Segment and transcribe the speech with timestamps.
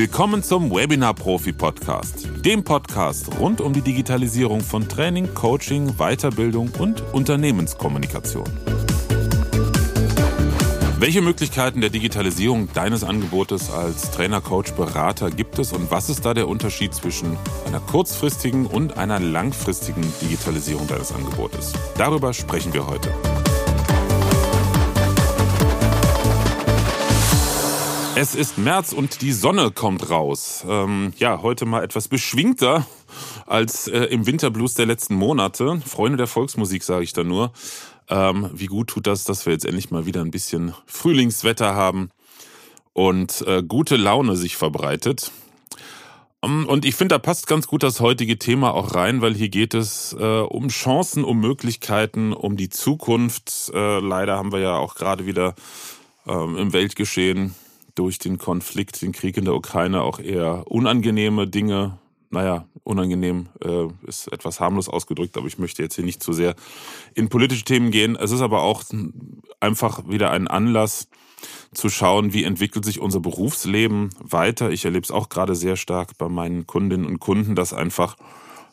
[0.00, 6.70] Willkommen zum Webinar Profi Podcast, dem Podcast rund um die Digitalisierung von Training, Coaching, Weiterbildung
[6.78, 8.44] und Unternehmenskommunikation.
[11.00, 16.24] Welche Möglichkeiten der Digitalisierung deines Angebotes als Trainer, Coach, Berater gibt es und was ist
[16.24, 17.36] da der Unterschied zwischen
[17.66, 21.72] einer kurzfristigen und einer langfristigen Digitalisierung deines Angebotes?
[21.96, 23.12] Darüber sprechen wir heute.
[28.20, 30.64] Es ist März und die Sonne kommt raus.
[30.68, 32.84] Ähm, ja, heute mal etwas beschwingter
[33.46, 35.80] als äh, im Winterblues der letzten Monate.
[35.86, 37.52] Freunde der Volksmusik, sage ich da nur.
[38.08, 42.10] Ähm, wie gut tut das, dass wir jetzt endlich mal wieder ein bisschen Frühlingswetter haben
[42.92, 45.30] und äh, gute Laune sich verbreitet.
[46.40, 49.36] Um, ähm, und ich finde, da passt ganz gut das heutige Thema auch rein, weil
[49.36, 53.70] hier geht es äh, um Chancen, um Möglichkeiten, um die Zukunft.
[53.72, 55.54] Äh, leider haben wir ja auch gerade wieder
[56.26, 57.54] ähm, im Weltgeschehen
[57.98, 61.98] durch den Konflikt, den Krieg in der Ukraine auch eher unangenehme Dinge.
[62.30, 66.54] Naja, unangenehm äh, ist etwas harmlos ausgedrückt, aber ich möchte jetzt hier nicht zu sehr
[67.14, 68.16] in politische Themen gehen.
[68.16, 68.84] Es ist aber auch
[69.60, 71.08] einfach wieder ein Anlass
[71.72, 74.70] zu schauen, wie entwickelt sich unser Berufsleben weiter.
[74.70, 78.16] Ich erlebe es auch gerade sehr stark bei meinen Kundinnen und Kunden, dass einfach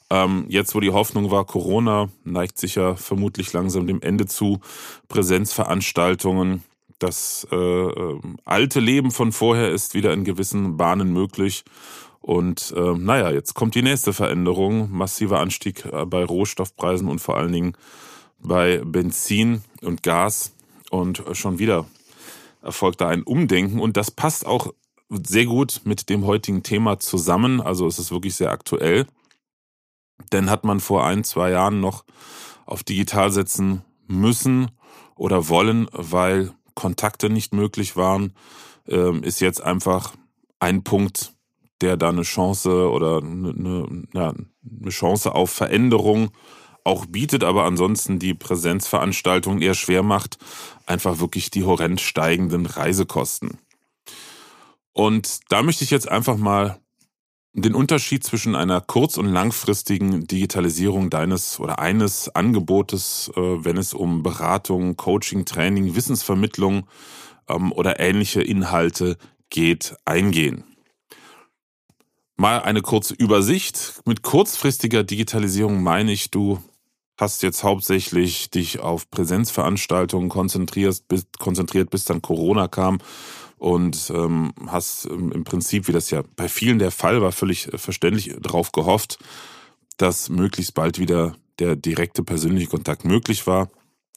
[0.10, 4.60] ähm, jetzt, wo die Hoffnung war, Corona neigt sich ja vermutlich langsam dem Ende zu,
[5.08, 6.64] Präsenzveranstaltungen,
[7.06, 11.64] das äh, äh, alte Leben von vorher ist wieder in gewissen Bahnen möglich.
[12.20, 14.92] Und äh, naja, jetzt kommt die nächste Veränderung.
[14.92, 17.78] Massiver Anstieg äh, bei Rohstoffpreisen und vor allen Dingen
[18.40, 20.54] bei Benzin und Gas.
[20.90, 21.86] Und schon wieder
[22.62, 23.80] erfolgt da ein Umdenken.
[23.80, 24.74] Und das passt auch
[25.10, 27.62] sehr gut mit dem heutigen Thema zusammen.
[27.62, 29.06] Also es ist wirklich sehr aktuell.
[30.32, 32.06] Denn hat man vor ein, zwei Jahren noch
[32.66, 34.72] auf digital setzen müssen
[35.16, 38.34] oder wollen, weil Kontakte nicht möglich waren,
[38.88, 40.14] ähm, ist jetzt einfach
[40.60, 41.34] ein Punkt,
[41.82, 46.32] der da eine Chance oder eine, eine, ja, eine Chance auf Veränderung
[46.84, 50.38] auch bietet, aber ansonsten die Präsenzveranstaltung eher schwer macht,
[50.86, 53.58] einfach wirklich die horrend steigenden Reisekosten.
[54.94, 56.80] Und da möchte ich jetzt einfach mal
[57.56, 63.94] den Unterschied zwischen einer kurz- und langfristigen Digitalisierung deines oder eines Angebotes, äh, wenn es
[63.94, 66.86] um Beratung, Coaching, Training, Wissensvermittlung
[67.48, 69.18] ähm, oder ähnliche Inhalte
[69.50, 70.66] geht, eingehen.
[72.36, 74.02] Mal eine kurze Übersicht.
[74.06, 76.62] Mit kurzfristiger Digitalisierung meine ich, du
[77.18, 83.00] hast jetzt hauptsächlich dich auf Präsenzveranstaltungen konzentriert, bis, konzentriert, bis dann Corona kam
[83.58, 87.78] und ähm, hast im Prinzip, wie das ja bei vielen der Fall war, völlig äh,
[87.78, 89.18] verständlich darauf gehofft,
[89.98, 93.70] dass möglichst bald wieder der direkte persönliche Kontakt möglich war.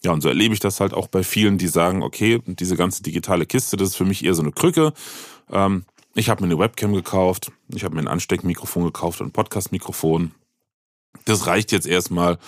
[0.03, 3.03] Ja, und so erlebe ich das halt auch bei vielen, die sagen, okay, diese ganze
[3.03, 4.93] digitale Kiste, das ist für mich eher so eine Krücke.
[5.51, 5.85] Ähm,
[6.15, 10.33] ich habe mir eine Webcam gekauft, ich habe mir ein Ansteckmikrofon gekauft und ein Podcastmikrofon.
[11.25, 12.39] Das reicht jetzt erstmal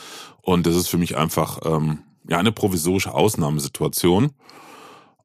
[0.43, 4.33] und das ist für mich einfach ähm, ja eine provisorische Ausnahmesituation.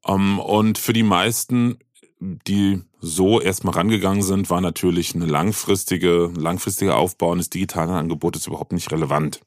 [0.06, 1.78] Ähm, und für die meisten,
[2.20, 8.72] die so erstmal rangegangen sind, war natürlich eine langfristige, langfristige Aufbau eines digitalen Angebotes überhaupt
[8.72, 9.40] nicht relevant.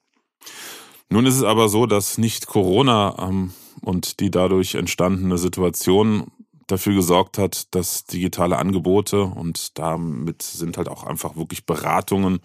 [1.10, 6.28] Nun ist es aber so, dass nicht Corona ähm, und die dadurch entstandene Situation
[6.68, 12.40] dafür gesorgt hat, dass digitale Angebote und damit sind halt auch einfach wirklich Beratungen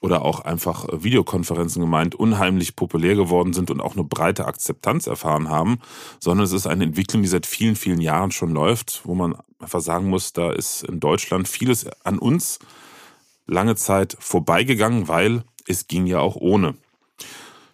[0.00, 5.06] oder auch einfach äh, Videokonferenzen gemeint, unheimlich populär geworden sind und auch eine breite Akzeptanz
[5.06, 5.78] erfahren haben,
[6.18, 9.80] sondern es ist eine Entwicklung, die seit vielen, vielen Jahren schon läuft, wo man einfach
[9.80, 12.58] sagen muss, da ist in Deutschland vieles an uns
[13.46, 16.74] lange Zeit vorbeigegangen, weil es ging ja auch ohne.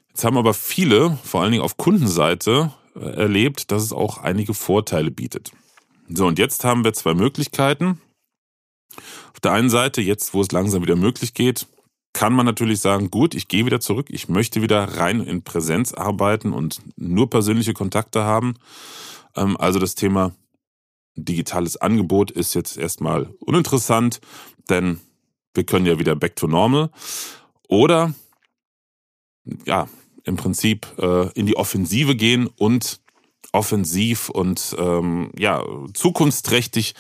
[0.09, 4.55] Jetzt haben aber viele, vor allen Dingen auf Kundenseite, äh, erlebt, dass es auch einige
[4.55, 5.53] Vorteile bietet.
[6.09, 8.01] So, und jetzt haben wir zwei Möglichkeiten.
[9.33, 11.67] Auf der einen Seite, jetzt wo es langsam wieder möglich geht,
[12.17, 15.93] kann man natürlich sagen, gut, ich gehe wieder zurück, ich möchte wieder rein in Präsenz
[15.93, 18.55] arbeiten und nur persönliche Kontakte haben.
[19.37, 20.35] Ähm, also das Thema
[21.15, 24.23] digitales Angebot ist jetzt erstmal uninteressant,
[24.71, 24.99] denn
[25.53, 26.89] wir können ja wieder back to normal.
[27.69, 28.15] Oder
[29.67, 29.87] ja,
[30.25, 32.99] im Prinzip äh, in die Offensive gehen und
[33.53, 36.95] offensiv und ähm, ja zukunftsträchtig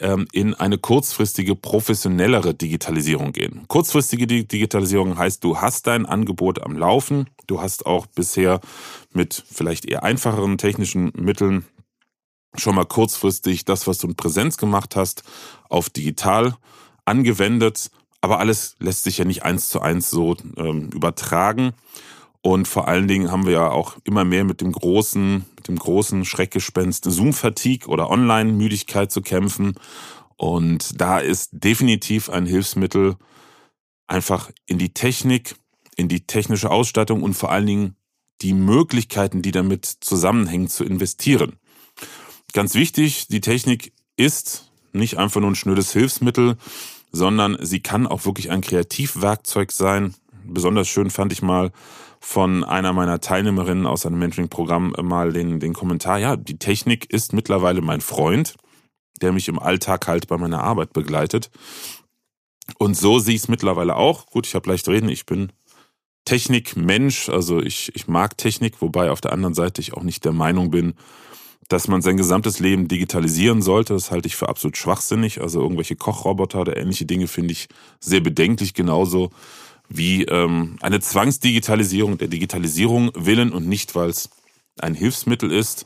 [0.00, 3.64] ähm, in eine kurzfristige, professionellere Digitalisierung gehen.
[3.68, 8.60] Kurzfristige Digitalisierung heißt, du hast dein Angebot am Laufen, du hast auch bisher
[9.12, 11.64] mit vielleicht eher einfacheren technischen Mitteln
[12.60, 15.22] schon mal kurzfristig das, was du in Präsenz gemacht hast,
[15.68, 16.56] auf digital
[17.04, 17.90] angewendet.
[18.20, 21.72] Aber alles lässt sich ja nicht eins zu eins so ähm, übertragen.
[22.42, 25.82] Und vor allen Dingen haben wir ja auch immer mehr mit dem großen, mit dem
[25.82, 29.74] großen Schreckgespenst Zoom-Fatigue oder Online-Müdigkeit zu kämpfen.
[30.36, 33.16] Und da ist definitiv ein Hilfsmittel
[34.06, 35.56] einfach in die Technik,
[35.96, 37.96] in die technische Ausstattung und vor allen Dingen
[38.42, 41.56] die Möglichkeiten, die damit zusammenhängen, zu investieren.
[42.52, 46.56] Ganz wichtig, die Technik ist nicht einfach nur ein schnödes Hilfsmittel,
[47.12, 50.14] sondern sie kann auch wirklich ein Kreativwerkzeug sein.
[50.44, 51.72] Besonders schön fand ich mal
[52.26, 57.32] von einer meiner Teilnehmerinnen aus einem Mentoring-Programm mal den, den Kommentar, ja, die Technik ist
[57.32, 58.56] mittlerweile mein Freund,
[59.22, 61.52] der mich im Alltag halt bei meiner Arbeit begleitet.
[62.78, 64.26] Und so sehe ich es mittlerweile auch.
[64.26, 65.52] Gut, ich habe leicht reden, ich bin
[66.24, 70.32] Technikmensch, also ich, ich mag Technik, wobei auf der anderen Seite ich auch nicht der
[70.32, 70.94] Meinung bin,
[71.68, 73.94] dass man sein gesamtes Leben digitalisieren sollte.
[73.94, 75.40] Das halte ich für absolut schwachsinnig.
[75.40, 77.68] Also irgendwelche Kochroboter oder ähnliche Dinge finde ich
[78.00, 79.30] sehr bedenklich, genauso
[79.88, 84.30] wie ähm, eine Zwangsdigitalisierung der Digitalisierung willen und nicht, weil es
[84.80, 85.84] ein Hilfsmittel ist.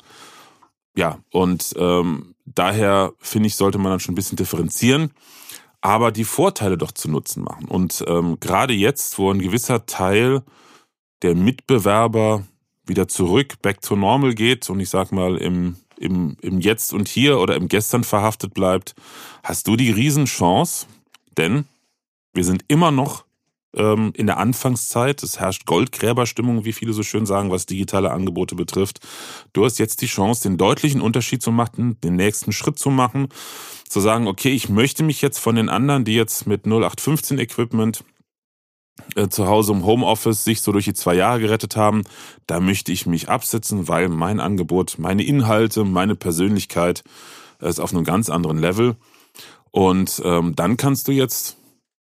[0.97, 5.13] Ja, und ähm, daher finde ich, sollte man dann schon ein bisschen differenzieren
[5.81, 7.67] aber die Vorteile doch zu Nutzen machen.
[7.67, 10.43] Und ähm, gerade jetzt, wo ein gewisser Teil
[11.23, 12.47] der Mitbewerber
[12.87, 17.09] wieder zurück, back to normal geht und ich sag mal im, im, im Jetzt und
[17.09, 18.95] Hier oder im Gestern verhaftet bleibt,
[19.43, 20.87] hast du die Riesenchance,
[21.37, 21.67] denn
[22.35, 23.25] wir sind immer noch
[23.75, 25.23] ähm, in der Anfangszeit.
[25.23, 29.01] Es herrscht Goldgräberstimmung, wie viele so schön sagen, was digitale Angebote betrifft.
[29.53, 33.29] Du hast jetzt die Chance, den deutlichen Unterschied zu machen, den nächsten Schritt zu machen,
[33.89, 38.05] zu sagen, okay, ich möchte mich jetzt von den anderen, die jetzt mit 0815 Equipment
[39.17, 42.05] äh, zu Hause im Homeoffice sich so durch die zwei Jahre gerettet haben,
[42.47, 47.03] da möchte ich mich absetzen, weil mein Angebot, meine Inhalte, meine Persönlichkeit
[47.61, 48.97] ist auf einem ganz anderen Level.
[49.71, 51.57] Und ähm, dann kannst du jetzt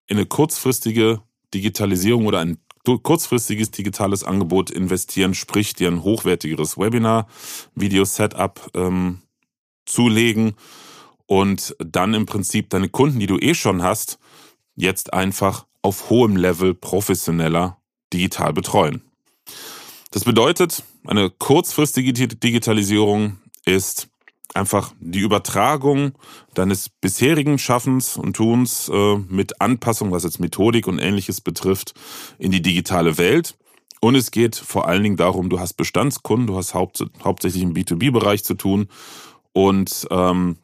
[0.08, 1.22] in eine kurzfristige
[1.54, 7.28] Digitalisierung oder ein kurzfristiges digitales Angebot investieren, sprich dir ein hochwertigeres Webinar,
[7.76, 9.22] Video-Setup ähm,
[9.86, 10.56] zulegen
[11.26, 14.20] und dann im Prinzip deine Kunden, die du eh schon hast,
[14.76, 17.78] jetzt einfach auf hohem Level professioneller
[18.12, 19.02] digital betreuen.
[20.12, 24.10] Das bedeutet, eine kurzfristige Digitalisierung ist
[24.54, 26.14] einfach die Übertragung
[26.54, 31.94] deines bisherigen Schaffens und Tuns äh, mit Anpassung, was jetzt Methodik und ähnliches betrifft,
[32.38, 33.58] in die digitale Welt.
[34.00, 37.74] Und es geht vor allen Dingen darum, du hast Bestandskunden, du hast haupt, hauptsächlich im
[37.74, 38.90] B2B-Bereich zu tun.
[39.54, 40.58] Und ähm,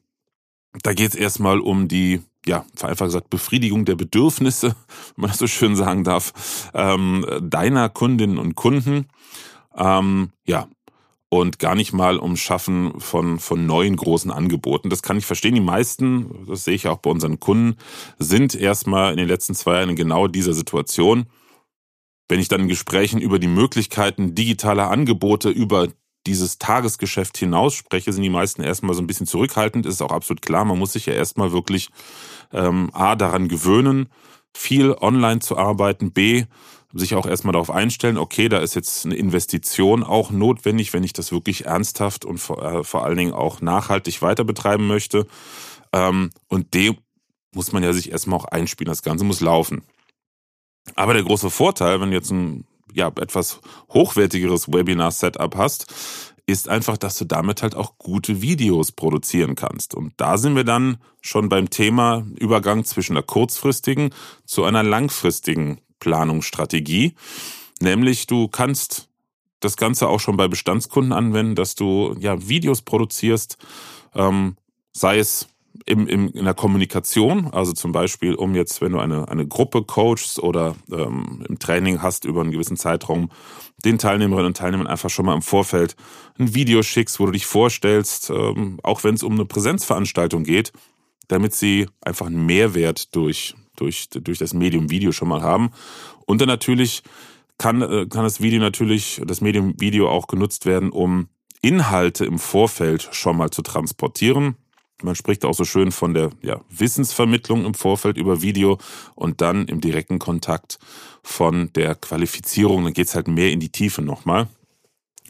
[0.83, 4.75] da geht es erstmal um die, ja, vereinfacht gesagt, Befriedigung der Bedürfnisse,
[5.15, 9.07] wenn man das so schön sagen darf, ähm, deiner Kundinnen und Kunden.
[9.75, 10.67] Ähm, ja,
[11.29, 14.89] und gar nicht mal ums Schaffen von, von neuen großen Angeboten.
[14.89, 15.53] Das kann ich verstehen.
[15.53, 17.77] Die meisten, das sehe ich auch bei unseren Kunden,
[18.17, 21.27] sind erstmal in den letzten zwei Jahren in genau dieser Situation.
[22.27, 25.87] Wenn ich dann in Gesprächen über die Möglichkeiten digitaler Angebote über
[26.25, 29.85] dieses Tagesgeschäft hinaus spreche, sind die meisten erstmal so ein bisschen zurückhaltend.
[29.85, 30.65] Ist auch absolut klar.
[30.65, 31.89] Man muss sich ja erstmal wirklich
[32.51, 34.09] ähm, A daran gewöhnen,
[34.55, 36.45] viel online zu arbeiten, B
[36.93, 41.13] sich auch erstmal darauf einstellen, okay, da ist jetzt eine Investition auch notwendig, wenn ich
[41.13, 45.27] das wirklich ernsthaft und vor, äh, vor allen Dingen auch nachhaltig weiter betreiben möchte.
[45.93, 46.97] Ähm, und dem
[47.53, 48.91] muss man ja sich erstmal auch einspielen.
[48.91, 49.83] Das Ganze muss laufen.
[50.95, 53.59] Aber der große Vorteil, wenn du jetzt ein ja, etwas
[53.93, 55.93] hochwertigeres Webinar-Setup hast,
[56.47, 59.93] ist einfach, dass du damit halt auch gute Videos produzieren kannst.
[59.93, 64.09] Und da sind wir dann schon beim Thema Übergang zwischen einer kurzfristigen
[64.45, 67.13] zu einer langfristigen Planungsstrategie.
[67.81, 69.09] Nämlich du kannst
[69.59, 73.57] das Ganze auch schon bei Bestandskunden anwenden, dass du ja Videos produzierst,
[74.15, 74.55] ähm,
[74.93, 75.47] sei es
[75.85, 79.83] im, im, in der Kommunikation, also zum Beispiel, um jetzt, wenn du eine, eine Gruppe
[79.83, 83.29] coachst oder ähm, im Training hast über einen gewissen Zeitraum,
[83.85, 85.95] den Teilnehmerinnen und Teilnehmern einfach schon mal im Vorfeld
[86.37, 90.73] ein Video schickst, wo du dich vorstellst, ähm, auch wenn es um eine Präsenzveranstaltung geht,
[91.27, 95.71] damit sie einfach einen Mehrwert durch durch, durch das Medium Video schon mal haben.
[96.25, 97.03] Und dann natürlich
[97.57, 101.27] kann, äh, kann das Video natürlich, das Medium Video auch genutzt werden, um
[101.61, 104.55] Inhalte im Vorfeld schon mal zu transportieren.
[105.01, 108.79] Man spricht auch so schön von der ja, Wissensvermittlung im Vorfeld über Video
[109.15, 110.77] und dann im direkten Kontakt
[111.23, 112.83] von der Qualifizierung.
[112.83, 114.47] Dann geht's halt mehr in die Tiefe nochmal.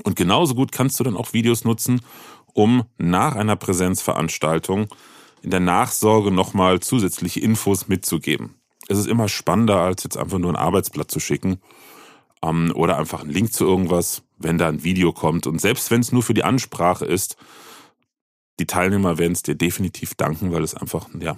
[0.03, 2.01] Und genauso gut kannst du dann auch Videos nutzen,
[2.53, 4.87] um nach einer Präsenzveranstaltung
[5.41, 8.55] in der Nachsorge nochmal zusätzliche Infos mitzugeben.
[8.87, 11.59] Es ist immer spannender, als jetzt einfach nur ein Arbeitsblatt zu schicken
[12.41, 15.47] ähm, oder einfach einen Link zu irgendwas, wenn da ein Video kommt.
[15.47, 17.37] Und selbst wenn es nur für die Ansprache ist,
[18.59, 21.37] die Teilnehmer werden es dir definitiv danken, weil es einfach ja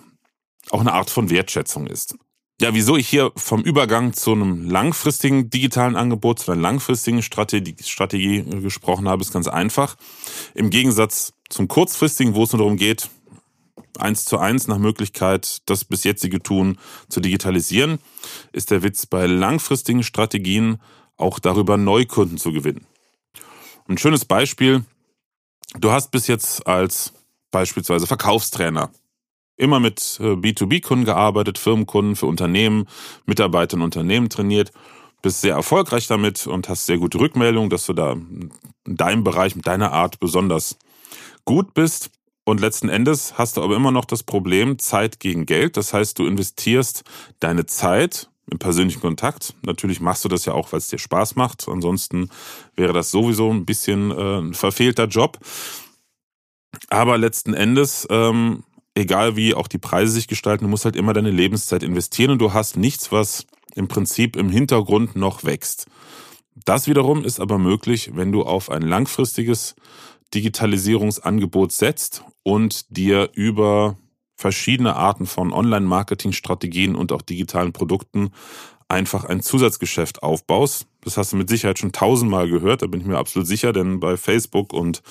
[0.69, 2.15] auch eine Art von Wertschätzung ist.
[2.61, 7.75] Ja, wieso ich hier vom Übergang zu einem langfristigen digitalen Angebot, zu einer langfristigen Strategie,
[7.83, 9.97] Strategie gesprochen habe, ist ganz einfach.
[10.53, 13.09] Im Gegensatz zum kurzfristigen, wo es nur darum geht,
[14.01, 16.77] eins zu eins nach Möglichkeit, das bis jetzige Tun
[17.09, 17.99] zu digitalisieren,
[18.51, 20.81] ist der Witz bei langfristigen Strategien
[21.17, 22.85] auch darüber Neukunden zu gewinnen.
[23.87, 24.83] Ein schönes Beispiel.
[25.79, 27.13] Du hast bis jetzt als
[27.51, 28.91] beispielsweise Verkaufstrainer
[29.57, 32.87] immer mit B2B-Kunden äh, gearbeitet, Firmenkunden für Unternehmen,
[33.25, 34.71] Mitarbeiter in Unternehmen trainiert,
[35.21, 38.51] bist sehr erfolgreich damit und hast sehr gute Rückmeldungen, dass du da in
[38.85, 40.77] deinem Bereich mit deiner Art besonders
[41.45, 42.09] gut bist.
[42.43, 45.77] Und letzten Endes hast du aber immer noch das Problem Zeit gegen Geld.
[45.77, 47.03] Das heißt, du investierst
[47.39, 49.55] deine Zeit im persönlichen Kontakt.
[49.63, 51.67] Natürlich machst du das ja auch, weil es dir Spaß macht.
[51.67, 52.29] Ansonsten
[52.75, 55.39] wäre das sowieso ein bisschen äh, ein verfehlter Job.
[56.89, 58.63] Aber letzten Endes, ähm,
[58.95, 62.39] egal wie auch die Preise sich gestalten, du musst halt immer deine Lebenszeit investieren und
[62.39, 63.45] du hast nichts, was
[63.75, 65.87] im Prinzip im Hintergrund noch wächst.
[66.65, 69.75] Das wiederum ist aber möglich, wenn du auf ein langfristiges
[70.33, 73.97] Digitalisierungsangebot setzt und dir über
[74.35, 78.31] verschiedene Arten von Online-Marketing-Strategien und auch digitalen Produkten
[78.91, 80.85] einfach ein Zusatzgeschäft aufbaust.
[81.03, 83.99] Das hast du mit Sicherheit schon tausendmal gehört, da bin ich mir absolut sicher, denn
[83.99, 85.01] bei Facebook und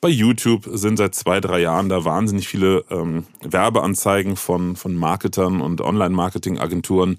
[0.00, 5.60] bei YouTube sind seit zwei, drei Jahren da wahnsinnig viele ähm, Werbeanzeigen von, von Marketern
[5.60, 7.18] und Online-Marketing-Agenturen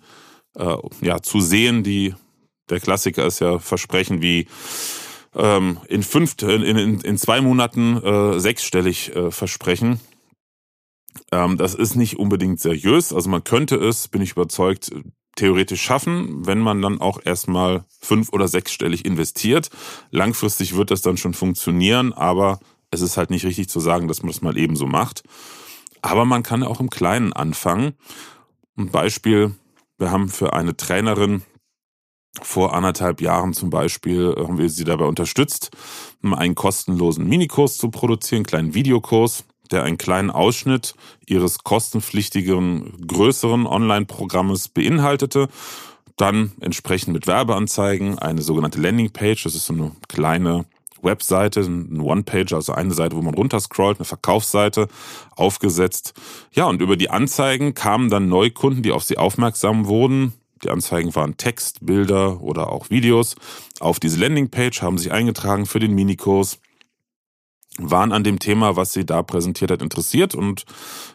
[0.56, 2.16] äh, ja, zu sehen, die
[2.70, 4.48] der Klassiker ist ja Versprechen wie
[5.36, 10.00] ähm, in fünf, in, in, in zwei Monaten äh, sechsstellig äh, versprechen.
[11.32, 13.14] Ähm, das ist nicht unbedingt seriös.
[13.14, 14.92] Also man könnte es, bin ich überzeugt,
[15.36, 19.70] theoretisch schaffen, wenn man dann auch erstmal fünf- oder sechsstellig investiert.
[20.10, 22.60] Langfristig wird das dann schon funktionieren, aber
[22.92, 25.24] es ist halt nicht richtig zu sagen, dass man das mal ebenso macht.
[26.02, 27.94] Aber man kann auch im Kleinen anfangen.
[28.78, 29.56] Ein Beispiel,
[29.98, 31.44] wir haben für eine Trainerin
[32.42, 35.72] vor anderthalb Jahren zum Beispiel haben wir sie dabei unterstützt,
[36.22, 43.66] einen kostenlosen Minikurs zu produzieren, einen kleinen Videokurs der einen kleinen Ausschnitt ihres kostenpflichtigen größeren
[43.68, 45.48] Online-Programmes beinhaltete.
[46.18, 50.66] Dann entsprechend mit Werbeanzeigen eine sogenannte Landingpage, das ist so eine kleine
[51.02, 54.88] Webseite, ein One-Page, also eine Seite, wo man runterscrollt, eine Verkaufsseite
[55.36, 56.14] aufgesetzt.
[56.54, 60.34] Ja, und über die Anzeigen kamen dann Neukunden, die auf sie aufmerksam wurden.
[60.64, 63.36] Die Anzeigen waren Text, Bilder oder auch Videos.
[63.80, 66.60] Auf diese Landingpage haben sich eingetragen für den Minikurs
[67.78, 70.66] waren an dem Thema, was sie da präsentiert hat, interessiert und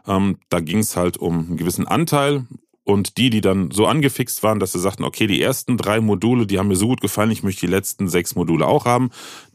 [0.07, 2.47] ähm, da ging es halt um einen gewissen Anteil
[2.85, 6.47] und die, die dann so angefixt waren, dass sie sagten, okay, die ersten drei Module,
[6.47, 9.11] die haben mir so gut gefallen, ich möchte die letzten sechs Module auch haben,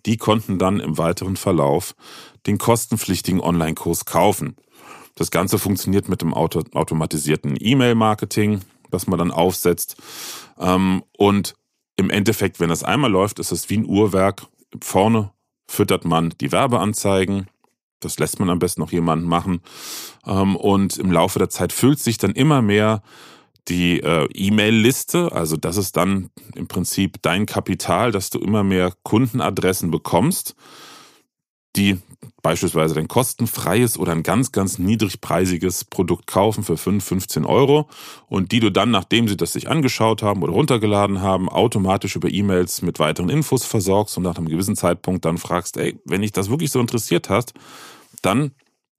[0.05, 1.95] die konnten dann im weiteren Verlauf
[2.47, 4.55] den kostenpflichtigen Online-Kurs kaufen.
[5.15, 8.61] Das Ganze funktioniert mit dem Auto automatisierten E-Mail-Marketing,
[8.91, 9.97] das man dann aufsetzt.
[10.59, 11.55] Ähm, und
[11.95, 14.47] im Endeffekt, wenn das einmal läuft, ist es wie ein Uhrwerk.
[14.81, 15.31] Vorne
[15.67, 17.47] füttert man die Werbeanzeigen.
[17.99, 19.61] Das lässt man am besten noch jemanden machen.
[20.25, 23.01] Ähm, und im Laufe der Zeit füllt sich dann immer mehr
[23.67, 25.31] die äh, E-Mail-Liste.
[25.31, 30.55] Also das ist dann im Prinzip dein Kapital, dass du immer mehr Kundenadressen bekommst,
[31.75, 31.97] die
[32.41, 37.87] beispielsweise dein kostenfreies oder ein ganz, ganz niedrigpreisiges Produkt kaufen für 5, 15 Euro
[38.27, 42.29] und die du dann, nachdem sie das sich angeschaut haben oder runtergeladen haben, automatisch über
[42.29, 46.31] E-Mails mit weiteren Infos versorgst und nach einem gewissen Zeitpunkt dann fragst, ey, wenn dich
[46.31, 47.53] das wirklich so interessiert hast,
[48.21, 48.51] dann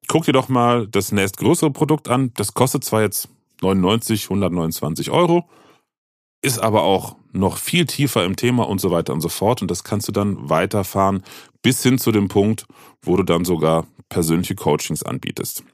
[0.09, 2.33] guck dir doch mal das nächstgrößere Produkt an.
[2.35, 3.29] Das kostet zwar jetzt
[3.63, 5.49] 99, 129 Euro,
[6.43, 9.63] ist aber auch noch viel tiefer im Thema und so weiter und so fort.
[9.63, 11.23] Und das kannst du dann weiterfahren
[11.63, 12.67] bis hin zu dem Punkt,
[13.03, 15.65] wo du dann sogar persönliche Coachings anbietest.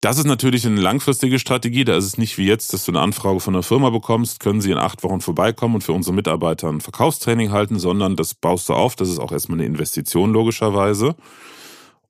[0.00, 1.84] Das ist natürlich eine langfristige Strategie.
[1.84, 4.60] Da ist es nicht wie jetzt, dass du eine Anfrage von einer Firma bekommst, können
[4.60, 8.68] sie in acht Wochen vorbeikommen und für unsere Mitarbeiter ein Verkaufstraining halten, sondern das baust
[8.68, 8.94] du auf.
[8.94, 11.16] Das ist auch erstmal eine Investition logischerweise.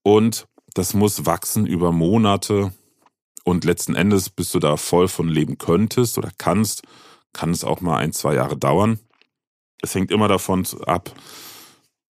[0.02, 2.72] Und das muss wachsen über Monate.
[3.42, 6.82] Und letzten Endes, bis du da voll von leben könntest oder kannst,
[7.38, 8.98] kann es auch mal ein, zwei Jahre dauern.
[9.80, 11.12] Es hängt immer davon ab,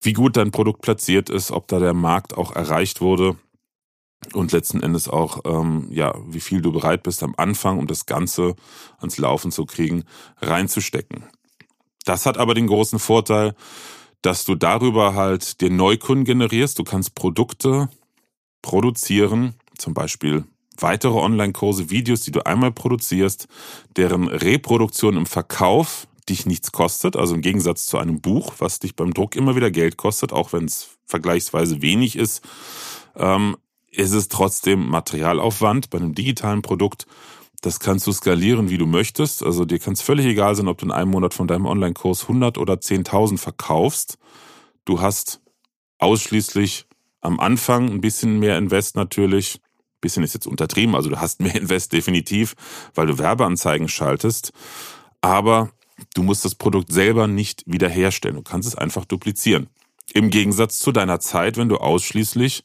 [0.02, 3.38] wie gut dein Produkt platziert ist, ob da der Markt auch erreicht wurde
[4.34, 8.04] und letzten Endes auch, ähm, ja, wie viel du bereit bist am Anfang, um das
[8.04, 8.54] Ganze
[8.98, 10.04] ans Laufen zu kriegen,
[10.42, 11.24] reinzustecken.
[12.04, 13.54] Das hat aber den großen Vorteil,
[14.20, 16.78] dass du darüber halt den Neukunden generierst.
[16.78, 17.88] Du kannst Produkte
[18.60, 20.44] produzieren, zum Beispiel
[20.78, 23.48] weitere Online-Kurse, Videos, die du einmal produzierst,
[23.96, 28.96] deren Reproduktion im Verkauf dich nichts kostet, also im Gegensatz zu einem Buch, was dich
[28.96, 32.42] beim Druck immer wieder Geld kostet, auch wenn es vergleichsweise wenig ist,
[33.16, 33.56] ähm,
[33.90, 37.06] ist es trotzdem Materialaufwand bei einem digitalen Produkt.
[37.60, 39.42] Das kannst du skalieren, wie du möchtest.
[39.42, 42.22] Also dir kann es völlig egal sein, ob du in einem Monat von deinem Online-Kurs
[42.22, 44.18] 100 oder 10.000 verkaufst.
[44.84, 45.40] Du hast
[45.98, 46.86] ausschließlich
[47.20, 49.60] am Anfang ein bisschen mehr Invest natürlich,
[50.04, 52.54] Bisschen ist jetzt untertrieben, also du hast mehr Invest definitiv,
[52.94, 54.52] weil du Werbeanzeigen schaltest.
[55.22, 55.70] Aber
[56.14, 58.36] du musst das Produkt selber nicht wiederherstellen.
[58.36, 59.68] Du kannst es einfach duplizieren.
[60.12, 62.64] Im Gegensatz zu deiner Zeit, wenn du ausschließlich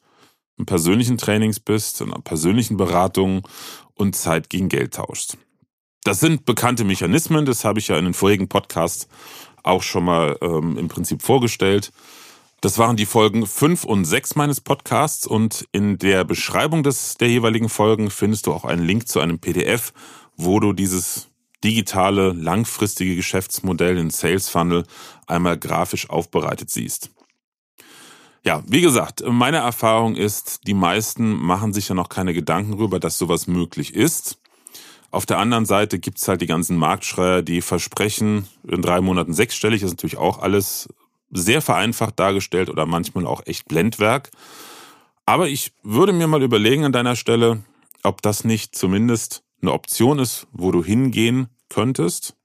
[0.58, 3.44] in persönlichen Trainings bist, in persönlichen Beratungen
[3.96, 5.38] und Zeit gegen Geld tauschst.
[6.04, 9.08] Das sind bekannte Mechanismen, das habe ich ja in den vorigen Podcasts
[9.64, 11.92] auch schon mal ähm, im Prinzip vorgestellt.
[12.62, 17.30] Das waren die Folgen 5 und 6 meines Podcasts und in der Beschreibung des, der
[17.30, 19.94] jeweiligen Folgen findest du auch einen Link zu einem PDF,
[20.36, 21.30] wo du dieses
[21.64, 24.84] digitale, langfristige Geschäftsmodell in Sales Funnel
[25.26, 27.12] einmal grafisch aufbereitet siehst.
[28.44, 33.00] Ja, wie gesagt, meine Erfahrung ist, die meisten machen sich ja noch keine Gedanken darüber,
[33.00, 34.38] dass sowas möglich ist.
[35.12, 39.82] Auf der anderen Seite gibt's halt die ganzen Marktschreier, die versprechen, in drei Monaten sechsstellig,
[39.82, 40.90] ist natürlich auch alles
[41.32, 44.32] sehr vereinfacht dargestellt oder manchmal auch echt Blendwerk.
[45.26, 47.64] Aber ich würde mir mal überlegen an deiner Stelle,
[48.04, 52.36] ob das nicht zumindest eine Option ist, wo du hingehen könntest,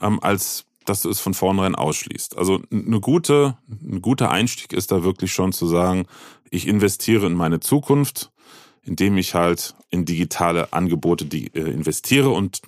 [0.00, 2.38] ähm, als dass du es von vornherein ausschließt.
[2.38, 6.06] Also eine gute, ein guter Einstieg ist da wirklich schon zu sagen,
[6.50, 8.30] ich investiere in meine Zukunft,
[8.82, 12.62] indem ich halt in digitale Angebote äh, investiere und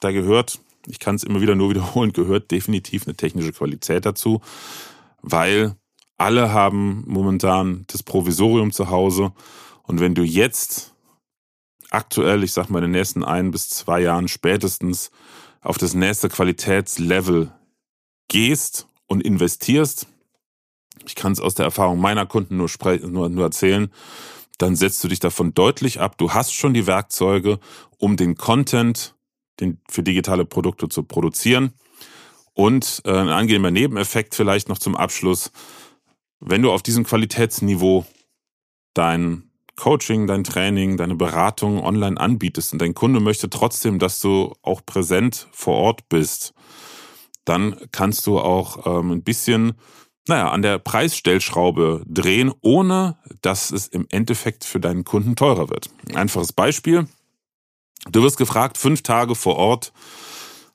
[0.00, 4.40] da gehört ich kann es immer wieder nur wiederholen, gehört definitiv eine technische Qualität dazu,
[5.22, 5.76] weil
[6.16, 9.32] alle haben momentan das Provisorium zu Hause.
[9.82, 10.94] Und wenn du jetzt
[11.90, 15.10] aktuell, ich sag mal, in den nächsten ein bis zwei Jahren spätestens
[15.60, 17.52] auf das nächste Qualitätslevel
[18.28, 20.06] gehst und investierst,
[21.06, 22.68] ich kann es aus der Erfahrung meiner Kunden nur,
[23.02, 23.90] nur, nur erzählen,
[24.58, 26.16] dann setzt du dich davon deutlich ab.
[26.16, 27.58] Du hast schon die Werkzeuge,
[27.98, 29.14] um den Content
[29.60, 31.72] den, für digitale Produkte zu produzieren.
[32.52, 35.50] Und äh, ein angenehmer Nebeneffekt vielleicht noch zum Abschluss.
[36.40, 38.06] Wenn du auf diesem Qualitätsniveau
[38.94, 44.54] dein Coaching, dein Training, deine Beratung online anbietest und dein Kunde möchte trotzdem, dass du
[44.62, 46.54] auch präsent vor Ort bist,
[47.44, 49.74] dann kannst du auch ähm, ein bisschen,
[50.28, 55.90] naja, an der Preisstellschraube drehen, ohne dass es im Endeffekt für deinen Kunden teurer wird.
[56.14, 57.08] Einfaches Beispiel.
[58.10, 59.92] Du wirst gefragt, fünf Tage vor Ort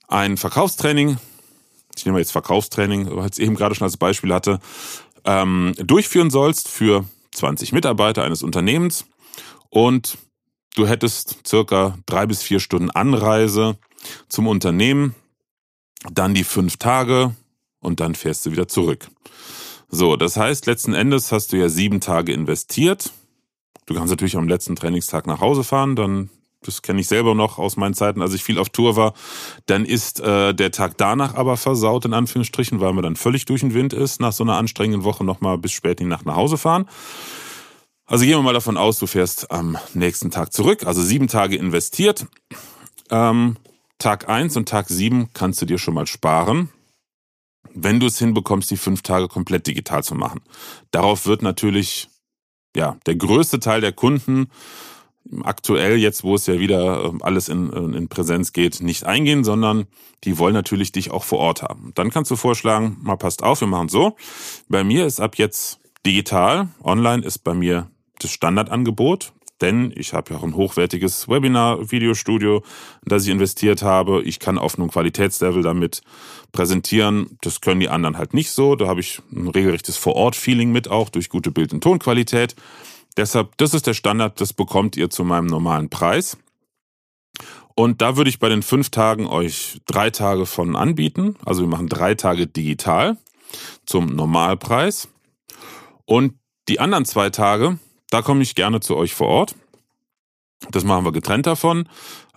[0.08, 1.18] ein Verkaufstraining,
[1.96, 4.60] ich nehme jetzt Verkaufstraining, weil ich es eben gerade schon als Beispiel hatte,
[5.26, 9.06] ähm, durchführen sollst für 20 Mitarbeiter eines Unternehmens
[9.70, 10.18] und
[10.76, 13.78] du hättest circa drei bis vier Stunden Anreise
[14.30, 15.14] zum Unternehmen,
[16.12, 17.36] dann die fünf Tage
[17.80, 19.10] und dann fährst du wieder zurück.
[19.90, 23.12] So, das heißt, letzten Endes hast du ja sieben Tage investiert.
[23.86, 26.30] Du kannst natürlich am letzten Trainingstag nach Hause fahren, dann
[26.62, 29.14] das kenne ich selber noch aus meinen Zeiten, als ich viel auf Tour war,
[29.66, 33.62] dann ist äh, der Tag danach aber versaut, in Anführungsstrichen, weil man dann völlig durch
[33.62, 36.36] den Wind ist, nach so einer anstrengenden Woche nochmal bis spät in die Nacht nach
[36.36, 36.88] Hause fahren.
[38.06, 41.56] Also gehen wir mal davon aus, du fährst am nächsten Tag zurück, also sieben Tage
[41.56, 42.26] investiert.
[43.10, 43.58] Ähm,
[44.00, 46.70] Tag eins und Tag sieben kannst du dir schon mal sparen,
[47.74, 50.42] wenn du es hinbekommst, die fünf Tage komplett digital zu machen.
[50.92, 52.10] Darauf wird natürlich
[52.76, 54.50] ja der größte Teil der Kunden
[55.44, 59.88] aktuell jetzt, wo es ja wieder ähm, alles in, in Präsenz geht, nicht eingehen, sondern
[60.24, 61.92] die wollen natürlich dich auch vor Ort haben.
[61.96, 64.16] Dann kannst du vorschlagen, mal passt auf, wir machen so.
[64.68, 70.34] Bei mir ist ab jetzt digital, online ist bei mir das Standardangebot, denn ich habe
[70.34, 72.64] ja auch ein hochwertiges Webinar-Videostudio,
[73.04, 74.22] das ich investiert habe.
[74.24, 76.02] Ich kann auf einem Qualitätslevel damit
[76.52, 77.38] präsentieren.
[77.42, 78.76] Das können die anderen halt nicht so.
[78.76, 82.56] Da habe ich ein regelrechtes Vor-Ort-Feeling mit auch durch gute Bild- und Tonqualität.
[83.18, 86.38] Deshalb, das ist der Standard, das bekommt ihr zu meinem normalen Preis.
[87.76, 91.36] Und da würde ich bei den fünf Tagen euch drei Tage von anbieten.
[91.46, 93.18] Also wir machen drei Tage digital
[93.86, 95.08] zum Normalpreis.
[96.06, 96.34] Und
[96.68, 99.56] die anderen zwei Tage, da komme ich gerne zu euch vor Ort.
[100.72, 101.88] Das machen wir getrennt davon.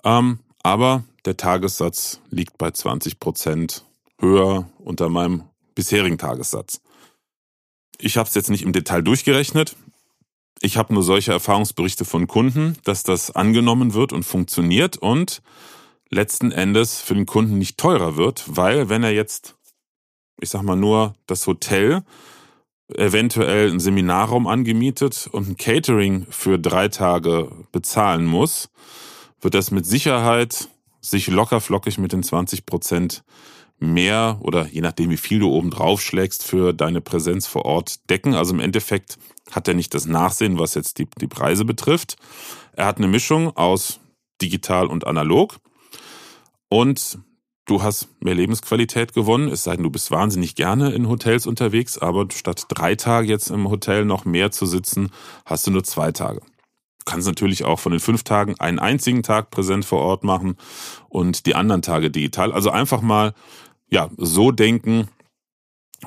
[0.05, 3.85] Ähm, aber der Tagessatz liegt bei 20 Prozent
[4.21, 6.81] höher unter meinem bisherigen Tagessatz.
[7.99, 9.77] Ich habe es jetzt nicht im Detail durchgerechnet.
[10.65, 15.43] Ich habe nur solche Erfahrungsberichte von Kunden, dass das angenommen wird und funktioniert und
[16.09, 19.57] letzten Endes für den Kunden nicht teurer wird, weil wenn er jetzt,
[20.41, 22.05] ich sag mal nur das Hotel,
[22.95, 28.71] eventuell einen Seminarraum angemietet und ein Catering für drei Tage bezahlen muss,
[29.41, 30.69] wird das mit Sicherheit
[31.01, 33.25] sich lockerflockig mit den 20 Prozent
[33.81, 38.09] mehr oder je nachdem, wie viel du oben drauf schlägst, für deine Präsenz vor Ort
[38.11, 38.35] decken.
[38.35, 39.19] Also im Endeffekt
[39.53, 42.17] hat er nicht das Nachsehen, was jetzt die, die Preise betrifft.
[42.73, 44.01] Er hat eine Mischung aus
[44.41, 45.59] digital und analog.
[46.69, 47.19] Und
[47.67, 51.99] du hast mehr Lebensqualität gewonnen, es sei denn, du bist wahnsinnig gerne in Hotels unterwegs,
[51.99, 55.11] aber statt drei Tage jetzt im Hotel noch mehr zu sitzen,
[55.45, 56.41] hast du nur zwei Tage.
[56.41, 60.57] Du kannst natürlich auch von den fünf Tagen einen einzigen Tag präsent vor Ort machen
[61.09, 62.53] und die anderen Tage digital.
[62.53, 63.35] Also einfach mal
[63.91, 65.09] ja so denken,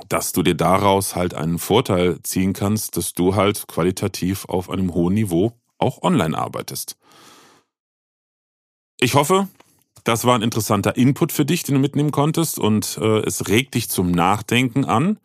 [0.10, 4.93] dass du dir daraus halt einen Vorteil ziehen kannst, dass du halt qualitativ auf einem
[4.93, 6.97] hohen Niveau auch online arbeitest.
[8.99, 9.47] Ich hoffe,
[10.03, 13.73] das war ein interessanter Input für dich, den du mitnehmen konntest und äh, es regt
[13.73, 15.19] dich zum Nachdenken an.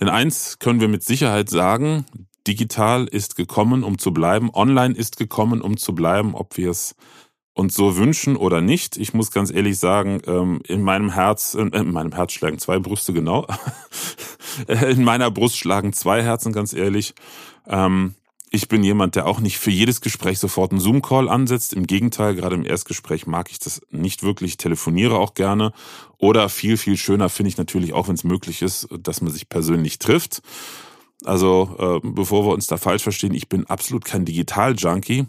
[0.00, 2.06] Denn eins können wir mit Sicherheit sagen,
[2.46, 6.94] digital ist gekommen, um zu bleiben, online ist gekommen, um zu bleiben, ob wir es
[7.58, 8.96] uns so wünschen oder nicht.
[8.96, 12.78] Ich muss ganz ehrlich sagen, ähm, in meinem Herz, äh, in meinem Herz schlagen zwei
[12.78, 13.46] Brüste genau.
[14.68, 17.14] in meiner Brust schlagen zwei Herzen, ganz ehrlich.
[17.66, 18.14] Ähm,
[18.50, 21.74] ich bin jemand, der auch nicht für jedes Gespräch sofort einen Zoom-Call ansetzt.
[21.74, 25.72] Im Gegenteil, gerade im Erstgespräch mag ich das nicht wirklich, telefoniere auch gerne.
[26.16, 29.48] Oder viel, viel schöner finde ich natürlich auch, wenn es möglich ist, dass man sich
[29.48, 30.42] persönlich trifft.
[31.24, 35.26] Also, äh, bevor wir uns da falsch verstehen, ich bin absolut kein Digital-Junkie,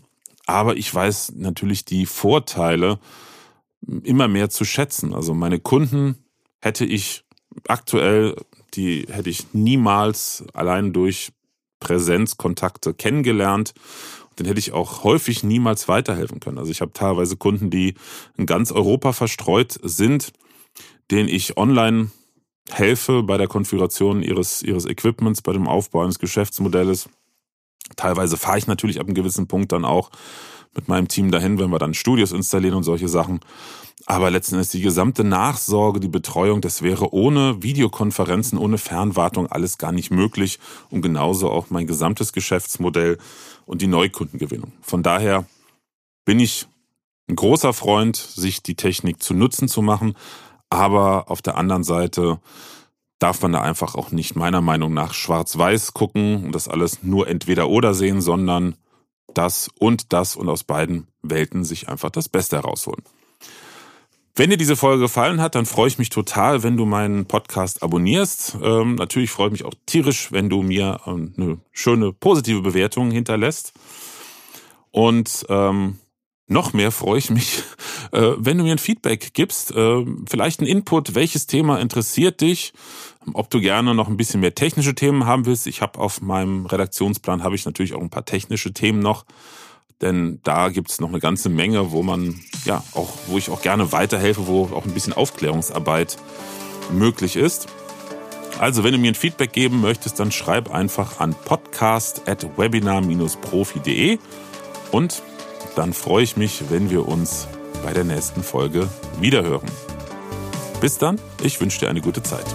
[0.50, 3.00] aber ich weiß natürlich die Vorteile
[4.04, 5.14] immer mehr zu schätzen.
[5.14, 6.18] Also meine Kunden
[6.60, 7.24] hätte ich
[7.68, 8.36] aktuell,
[8.74, 11.32] die hätte ich niemals allein durch
[11.80, 13.74] Präsenzkontakte kennengelernt.
[14.38, 16.58] Den hätte ich auch häufig niemals weiterhelfen können.
[16.58, 17.96] Also ich habe teilweise Kunden, die
[18.38, 20.32] in ganz Europa verstreut sind,
[21.12, 22.12] denen ich online
[22.72, 27.10] helfe bei der Konfiguration ihres, ihres Equipments, bei dem Aufbau eines Geschäftsmodells.
[27.96, 30.10] Teilweise fahre ich natürlich ab einem gewissen Punkt dann auch
[30.76, 33.40] mit meinem Team dahin, wenn wir dann Studios installieren und solche Sachen.
[34.06, 39.78] Aber letzten Endes die gesamte Nachsorge, die Betreuung, das wäre ohne Videokonferenzen, ohne Fernwartung alles
[39.78, 43.18] gar nicht möglich und genauso auch mein gesamtes Geschäftsmodell
[43.66, 44.72] und die Neukundengewinnung.
[44.82, 45.46] Von daher
[46.26, 46.68] bin ich
[47.28, 50.16] ein großer Freund, sich die Technik zu nutzen zu machen,
[50.70, 52.40] aber auf der anderen Seite
[53.20, 57.28] darf man da einfach auch nicht meiner Meinung nach schwarz-weiß gucken und das alles nur
[57.28, 58.76] entweder oder sehen, sondern
[59.34, 63.04] das und das und aus beiden Welten sich einfach das Beste herausholen.
[64.36, 67.84] Wenn dir diese Folge gefallen hat, dann freue ich mich total, wenn du meinen Podcast
[67.84, 68.58] abonnierst.
[68.64, 73.12] Ähm, natürlich freue ich mich auch tierisch, wenn du mir ähm, eine schöne positive Bewertung
[73.12, 73.74] hinterlässt.
[74.92, 76.00] Und ähm,
[76.50, 77.64] noch mehr freue ich mich,
[78.12, 82.74] äh, wenn du mir ein Feedback gibst, äh, vielleicht ein Input, welches Thema interessiert dich,
[83.34, 85.68] ob du gerne noch ein bisschen mehr technische Themen haben willst.
[85.68, 89.24] Ich habe auf meinem Redaktionsplan habe ich natürlich auch ein paar technische Themen noch,
[90.02, 93.62] denn da gibt es noch eine ganze Menge, wo man ja auch, wo ich auch
[93.62, 96.18] gerne weiterhelfe, wo auch ein bisschen Aufklärungsarbeit
[96.92, 97.68] möglich ist.
[98.58, 104.18] Also, wenn du mir ein Feedback geben möchtest, dann schreib einfach an podcast@webinar-profi.de
[104.92, 105.22] und
[105.76, 107.48] dann freue ich mich, wenn wir uns
[107.84, 108.88] bei der nächsten Folge
[109.20, 109.70] wiederhören.
[110.82, 112.46] Bis dann, ich wünsche dir eine gute Zeit.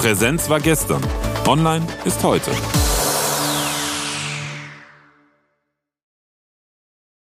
[0.00, 1.02] Präsenz war gestern,
[1.46, 2.50] online ist heute.